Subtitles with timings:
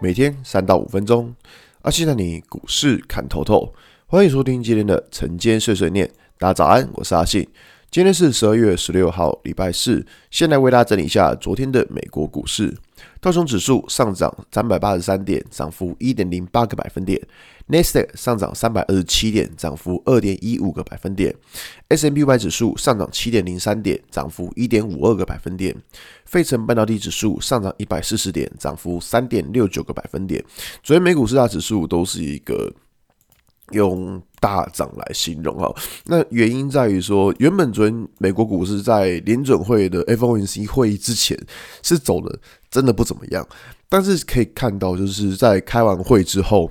[0.00, 1.34] 每天三到五分钟，
[1.82, 3.72] 阿信带你股市看透透。
[4.06, 6.10] 欢迎收听今天的晨间碎碎念。
[6.36, 7.48] 大家早安，我是阿信。
[7.94, 10.04] 今天是十二月十六号，礼拜四。
[10.28, 12.76] 先来为大家整理一下昨天的美国股市。
[13.20, 17.22] 道琼指数上涨三百八十三点，涨幅一点零八个百分点。
[17.66, 21.32] 纳斯达克上涨三百二十七点，涨幅二点一五个百分点
[21.88, 25.72] ；S&P 五百指数上涨七点零三点，涨幅一点五二个百分点；
[26.24, 30.44] 费城半导体指数上涨一百四十点，涨幅三点六九个百分点。
[30.82, 32.74] 昨天美股四大指数都是一个
[33.72, 41.38] 用大涨来形容哈，那原因在于说，原本昨天美国股市在联准会的 FOMC 会议之前
[41.82, 42.38] 是走的
[42.70, 43.46] 真的不怎么样，
[43.88, 46.70] 但是可以看到就是在开完会之后。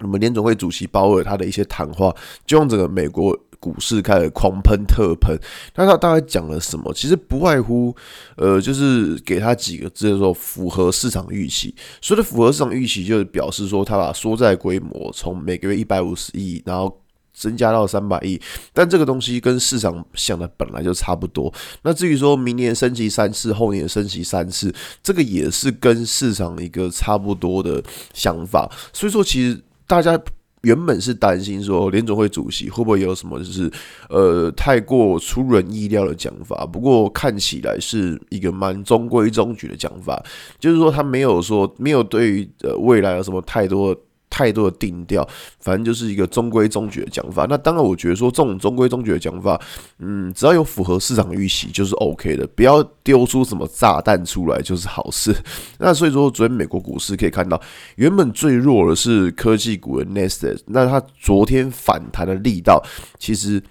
[0.00, 2.14] 那么联准会主席鲍尔他的一些谈话，
[2.46, 5.36] 就用整个美国股市开始狂喷特喷。
[5.74, 6.92] 那他大概讲了什么？
[6.94, 7.94] 其实不外乎，
[8.36, 11.74] 呃，就是给他几个字，就是说符合市场预期。
[12.00, 17.00] 所谓的符合市场预期，就是表示说他把缩债规模从每个月一百五十亿，然后
[17.32, 18.40] 增加到三百亿。
[18.72, 21.52] 但这个东西跟市场想的本来就差不多。
[21.82, 27.82] 那至于说明年升级三次，后年升级三次，这个也是跟市场一个差不多的
[28.12, 28.70] 想法。
[28.92, 29.60] 所以说，其实。
[29.88, 30.20] 大家
[30.68, 33.70] 原本是担心说联总会主席会不会有什么就是
[34.10, 40.22] 呃太过出人意料的讲法，不过看起来是一个蛮中规中矩的讲法，
[40.60, 43.96] 就是说他没有说没有对于呃未来有什么太多。
[44.30, 45.26] 太多的定调，
[45.58, 47.46] 反正就是一个中规中矩的讲法。
[47.48, 49.60] 那当然，我觉得说这种中规中矩的讲法，
[49.98, 55.34] 嗯，只要有符合市场预期就是 OK 的，不要丢出什么炸弹出来就是好事。
[55.80, 57.60] 那所以说，昨天美国股市可以看到，
[57.96, 62.82] 原本最弱的是科技股的 Nasdaq，那它昨天反弹的力道
[63.18, 63.62] 其实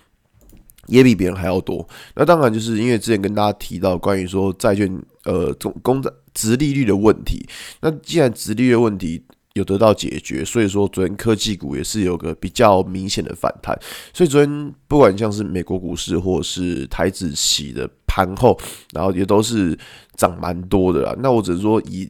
[0.88, 1.88] 也比别人还要多。
[2.16, 4.92] 那当然就是因为之前跟大家提到关于说债券
[5.25, 7.48] 呃总公债殖利率的问题，
[7.82, 9.23] 那既然殖利率的问题。
[9.58, 13.78] 有得到解决，所以说昨天科技股也是有个比较明显的反弹。
[14.14, 18.58] 所以昨天不管像是美国股市或是台指期的盘后，
[18.94, 19.78] 然后也都是
[20.16, 21.16] 涨蛮多的啦。
[21.20, 22.10] 那我只是说以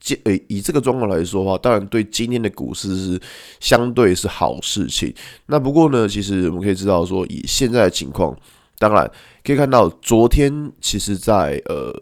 [0.00, 3.20] 这呃以这个状况来说的话，当然对今天的股市是
[3.60, 5.14] 相对是好事情。
[5.46, 8.36] 那不过呢，其实我们可以知道说，以现在的情况，
[8.78, 9.10] 当然
[9.42, 11.94] 可以看到昨天其实在呃。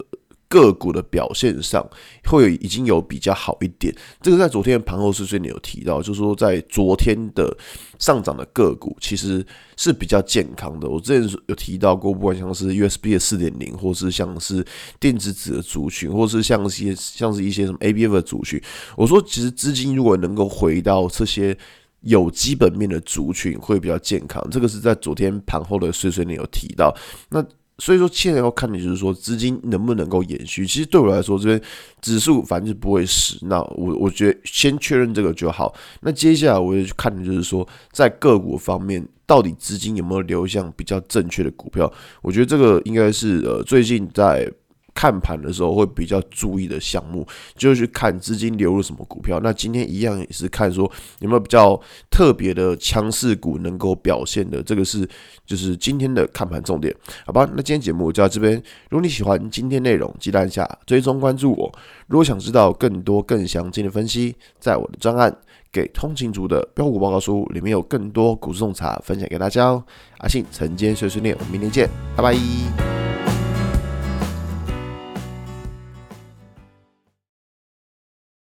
[0.53, 1.83] 个股的表现上
[2.25, 3.91] 会有已经有比较好一点，
[4.21, 7.57] 这个在昨天的盘后碎碎念有提到，就是说在昨天的
[7.97, 9.43] 上涨的个股其实
[9.75, 10.87] 是比较健康的。
[10.87, 14.63] 我之前有提到过，不管像是 USB 的四点零，或是像是
[14.99, 18.61] 电子纸的族群，或是像一些像是一些什么 ABF 的族群，
[18.95, 21.57] 我说其实资金如果能够回到这些
[22.01, 24.47] 有基本面的族群，会比较健康。
[24.51, 26.95] 这个是在昨天盘后的碎碎念有提到。
[27.29, 27.43] 那
[27.79, 30.65] 所以说，现在要看的就是说资金能不能够延续。
[30.65, 31.61] 其实对我来说，这边
[32.01, 33.37] 指数反正不会死。
[33.47, 35.73] 那我我觉得先确认这个就好。
[36.01, 41.91] 那接下来我就去看的就是说，在个股方面，到底资金有没有流向比较正确的股票？
[42.21, 44.51] 我觉得这个应该是呃最近在。
[44.93, 49.39] 看盘的时候会比较注意的项目，就是去看资金流入什么股票。
[49.41, 50.89] 那今天一样也是看说
[51.19, 55.07] 有没有比较特别的强势股能够表现的，这个是
[55.45, 56.95] 就是今天的看盘重点，
[57.25, 57.49] 好吧？
[57.53, 58.53] 那今天节目就到这边。
[58.89, 61.71] 如果你喜欢今天内容，记得按下追踪关注我。
[62.07, 65.31] 如果想知道更多更详尽的分析，在我的专案
[65.71, 69.83] 《给通勤族的标股报告书》里面有更多股市洞察分享给大家哦。
[70.19, 72.82] 阿信晨间碎碎念，我们明天见，拜拜。